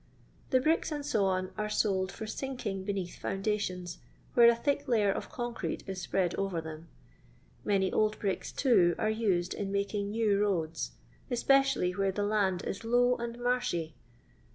[0.49, 3.99] The bricks, &c., are sold lor sinking beneath foundations,
[4.33, 6.87] where a thick layer of concrete is spread over them.
[7.63, 10.93] Many old bricks, too, are used in making new roads,
[11.29, 13.93] especially where the land .is low and marshy.